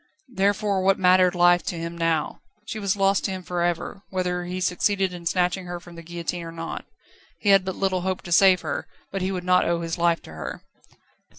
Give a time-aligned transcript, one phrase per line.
[0.33, 2.41] Therefore what mattered life to him now?
[2.65, 6.01] She was lost to him for ever, whether he succeeded in snatching her from the
[6.01, 6.85] guillotine or not.
[7.37, 10.23] He had but little hope to save her, but he would not owe his life
[10.23, 10.63] to her.